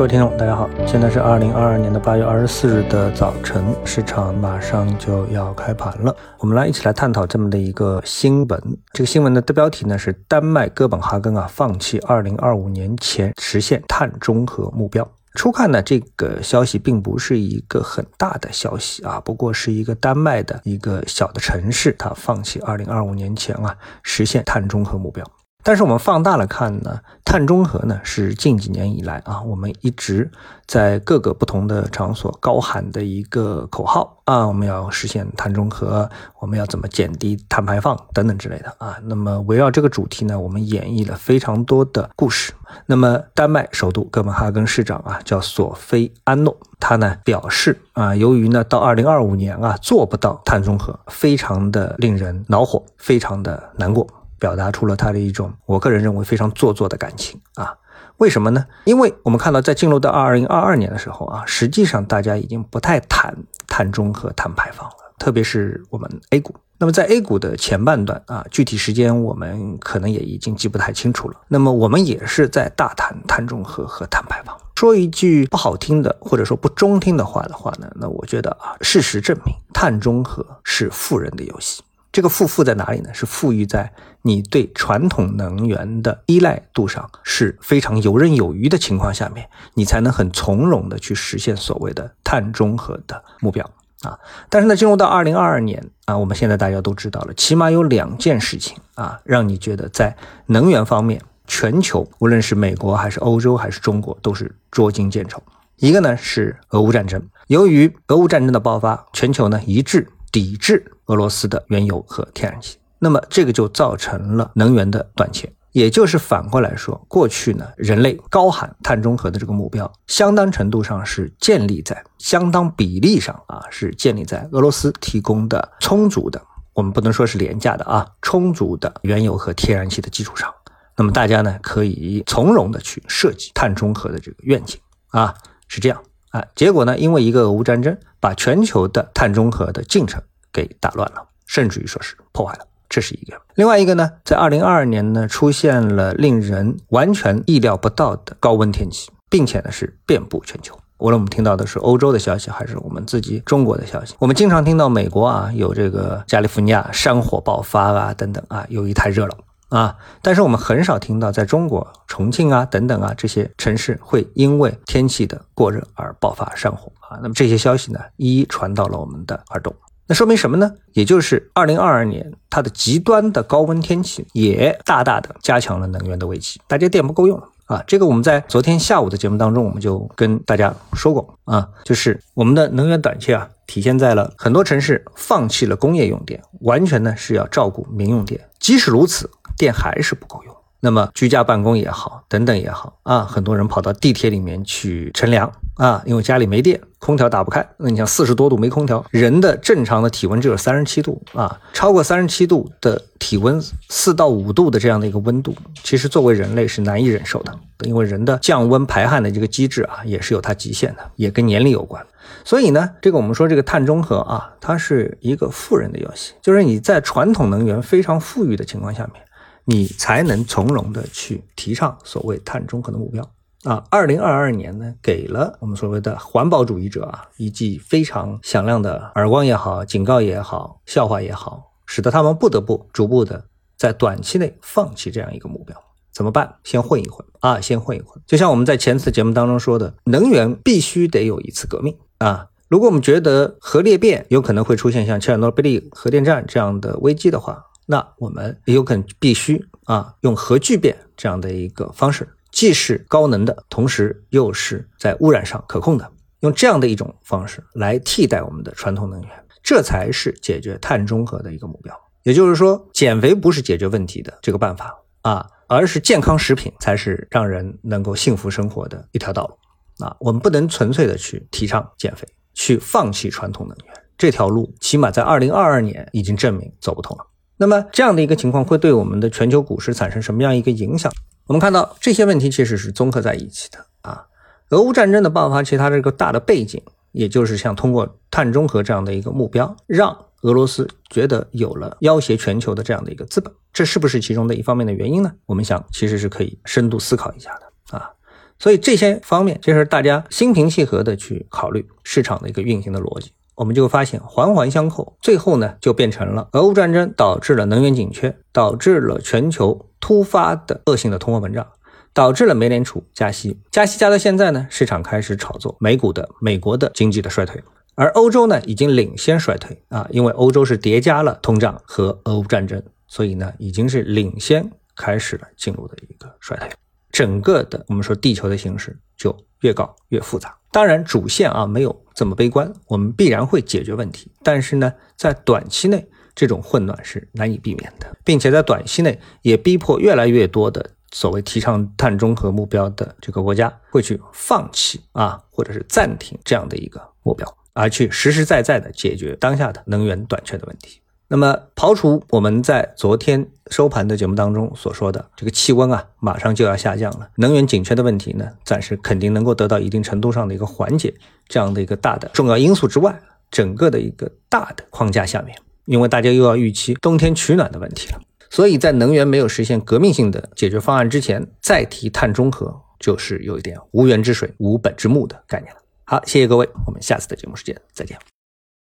[0.00, 6.16] 各位听众，大家好，现在是二零二二年的八月二十四日的早晨，市场马上就要开盘了。
[6.38, 8.78] 我们来一起来探讨这么的一个新闻。
[8.94, 15.06] 这个新闻的标题呢是丹麦哥本哈根啊放弃二零二五年前实现碳中和目标。
[15.34, 25.22] 初看呢，这个消息并不是一个很大的消息啊，不过是一个丹麦的一个小的城市，它放弃二零二五年前啊实现碳中和目标。
[25.62, 30.30] 但是我们放大了看呢，碳中和呢是近几年以来啊，我们一直
[30.66, 36.08] 在各个不同的场所高喊的一个口号啊，我们要实现碳中和，
[36.38, 38.96] 我们要怎么减低碳排放等等之类的啊。
[39.04, 42.52] 那么围绕这个主题呢，我们演绎了非常多的故事。
[42.86, 54.06] 那么丹麦首都哥本哈根市长啊，叫索菲安诺，他呢表示啊，由于呢到二零二五年啊做不到碳中和，非常的令人恼火，非常的难过。
[54.40, 57.76] 表达出了他的一种，我个人认为非常做作的感情啊？
[58.16, 58.66] 为什么呢？
[58.84, 63.34] 因为我们看到，在进入到二零二二年的时候啊，实际上大家已经不太谈
[63.68, 66.54] 碳中和、碳排放了，特别是我们 A 股。
[66.78, 71.36] 那么在 A 股的前半段啊，具体时间我们可能也已经记不太清楚了。
[71.48, 74.56] 那么我们也是在大谈碳中和和碳排放。
[74.74, 81.82] 说一句不好听的，或者说不中听的话的话呢，那我觉得啊，事实证明，碳中和是富人的游戏。
[82.12, 83.14] 这个富富在哪里呢？
[83.14, 93.70] 是富裕在你对传统能源的依赖度上是非常游刃有余的情况下面，你才能很从容的去实现所谓的碳中和的目标
[94.02, 94.18] 啊。
[94.48, 105.40] 但是呢，进入到二零二二年啊，我们现在大家都知道了，起码有两件事情啊，让你觉得在能源方面，全球无论是美国还是欧洲还是中国都是捉襟见肘。
[105.76, 110.08] 一个呢是俄乌战争，由于俄乌战争的爆发，全球呢一致。
[110.32, 126.40] 抵制俄罗斯的原油和天然气，那么这个就造成了能源的短缺，也就是反过来说，过去呢，人类高喊碳中和的这个目标，相当程度上是建立在相当比例上啊，是建立在俄罗斯提供的充足的，
[126.74, 130.52] 我们不能说是廉价的啊，充足的原油和天然气的基础上，
[130.96, 135.34] 那么大家呢可以从容的去设计碳中和的这个愿景啊，
[135.66, 136.02] 是这样。
[136.30, 136.98] 啊，结果呢？
[136.98, 142.66] 因为一个俄乌战争，把全球的碳中和的进程给打乱了，甚至于说是破坏了。
[142.88, 143.40] 这是一个。
[143.54, 150.76] 另外一个呢，在二零二二年呢，出现了令人完全意料不到的高温天气，并且呢是遍布全球。
[150.98, 159.36] 无论我们听到的是欧洲的消息，还是我们自己中国的消息，我们经常听到美国啊有这个加利福尼亚山火爆发啊等等啊，由于太热了。
[159.70, 167.18] 啊，但是我们很少听到在中国重庆啊等等啊这些城市会因为天气的过热而爆发山火啊。
[167.22, 169.74] 那么这些消息呢，一一传到了我们的耳朵。
[170.06, 170.72] 那说明什么呢？
[170.92, 177.82] 也就是二零二二年它的极端的高温天气也大大的加强了能源的危机，大家电不够用了啊。
[177.86, 188.40] 这个我们在昨天下午的节目当中我们就跟大家说过啊，就是我们的能源短缺啊，体现在了很多城市放弃了工业用电，完全呢是要照顾民用电。
[188.58, 189.30] 即使如此。
[189.58, 197.66] 电还是不够用，那么居家办公也好，等等也好啊，很多人跑到地铁里面去乘凉啊，因为家里没电，空调打不开。
[197.76, 207.54] 那你像四十多度没空调，人的正常的体温只有三十七度啊，超过三十七度的体温，四到五度的这样的一个温度，其实作为人类是难以忍受的，
[207.84, 212.04] 因为人的降温排汗的这个机制啊，也是有它极限的，也跟年龄有关。
[212.42, 219.22] 所以呢，这个我们说这个碳中和啊，它是一个富人的游戏，就是你在传统能源非常富裕的情况下面。
[219.70, 223.24] 你才能从容的去提倡所谓碳中和的目标
[223.62, 223.84] 啊！
[223.88, 233.44] 二零二二年呢，给了我们所谓的环保主义者啊一记非常响亮的耳光也好，警告也好，笑话也好，使得他们不得不逐步的
[233.76, 235.80] 在短期内放弃这样一个目标。
[236.12, 236.56] 怎么办？
[236.64, 238.20] 先混一混啊，先混一混。
[238.26, 242.48] 就像我们在前次节目当中说的，能源必须得有一次革命啊！
[242.66, 259.30] 如果我们觉得核裂变有可能会出现像切尔诺贝利核电站这样的危机的话，那我们有可能必须啊，用核聚变这样的一个方式，既是高能的，同时又是在污染上可控的，用这样的一种方式来替代我们的传统能源，
[259.60, 261.92] 这才是解决碳中和的一个目标。
[262.22, 270.16] 也就是说，减肥不是解决问题的这个办法啊，而是健康食品才是让人能够幸福生活的一条道路啊。
[270.20, 277.26] 我们不能纯粹的去提倡减肥，去放弃传统能源这条路，起码在二零二二年已经证明走不通了。
[277.60, 281.12] 那么这样的一个情况会对我们的全球股市产生什么样一个影响？
[281.46, 284.24] 我们看到这些问题其实是综合在一起的啊。
[284.70, 295.30] 俄乌战争的爆发，其实它这个大的背景，也就是像通过碳中和这样的一个目标，让俄罗斯觉得有了要挟全球的这样的一个资本，这是不是其中的一方面的原因呢？
[295.44, 298.10] 我们想其实是可以深度思考一下的啊。
[298.58, 311.66] 所以这些方面，就是大家心平气和的去考虑市场的一个运行的逻辑，我们就发现环环相扣，最后呢就变成了俄乌战争导致了能源紧缺，导致了全球突发的恶性的通货膨胀，
[312.14, 317.62] 导致了美联储加息，加息加到现在呢，市场开始炒作美股的美国的经济的衰退，
[317.96, 326.70] 而欧洲呢已经领先衰退啊，因为欧洲是叠加了通胀和俄乌战争，所以呢已经是领先开始了进入的一个衰退。
[327.20, 330.56] 整个的我们说地球的形势就越搞越复杂。
[330.72, 334.32] 当然主线啊没有这么悲观，我们必然会解决问题。
[334.42, 351.02] 但是呢，在短期内这种混乱是难以避免的，并且在短期内也逼迫越来越多的所谓提倡碳中和目标的这个国家会去放弃啊，或者是暂停这样的一个目标，而去实实在在的解决当下的能源短缺的问题。
[351.32, 361.14] 那么，刨除我们在昨天收盘的节目当中所说的这个气温啊，马上就要下降了，能源紧缺的问题呢，暂时肯定能够得到一定程度上的一个缓解，
[361.46, 363.16] 这样的一个大的重要因素之外，
[363.48, 375.80] 整个的一个大的框架下面，因为大家又要预期冬天取暖的问题了，所以在能源没有实现革命性的解决方案之前，再提碳中和就是有一点无源之水无本之木的概念了。
[376.04, 378.18] 好，谢谢各位，我们下次的节目时间再见。